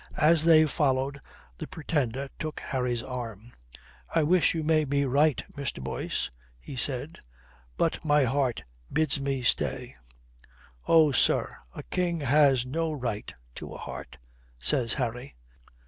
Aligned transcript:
As 0.17 0.43
they 0.45 0.65
followed 0.65 1.21
the 1.59 1.67
Pretender 1.67 2.27
took 2.39 2.59
Harry's 2.59 3.03
arm. 3.03 3.53
"I 4.09 4.23
wish 4.23 4.55
you 4.55 4.63
may 4.63 4.83
be 4.83 5.05
right, 5.05 5.43
Mr. 5.55 5.79
Boyce," 5.79 6.31
he 6.59 6.75
said. 6.75 7.19
"But 7.77 8.03
my 8.03 8.23
heart 8.23 8.63
bids 8.91 9.19
me 9.19 9.43
stay." 9.43 9.93
"Oh, 10.87 11.11
sir, 11.11 11.55
a 11.75 11.83
king 11.83 12.21
has 12.21 12.65
no 12.65 12.91
right 12.91 13.31
to 13.53 13.75
a 13.75 13.77
heart," 13.77 14.17
says 14.57 14.95
Harry. 14.95 15.35